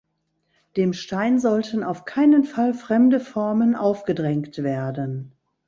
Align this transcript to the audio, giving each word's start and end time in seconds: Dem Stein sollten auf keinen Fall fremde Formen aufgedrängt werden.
Dem 0.77 0.93
Stein 0.93 1.37
sollten 1.39 1.83
auf 1.83 2.05
keinen 2.05 2.43
Fall 2.43 2.73
fremde 2.73 3.19
Formen 3.19 3.75
aufgedrängt 3.75 4.57
werden. 4.63 5.31